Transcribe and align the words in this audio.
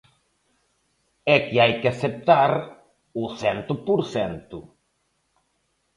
É 1.35 1.37
que 1.47 1.57
hai 1.61 1.73
que 1.81 1.89
aceptar 1.93 2.51
o 3.23 3.25
cento 3.41 3.73
por 3.87 3.99
cento. 4.13 4.57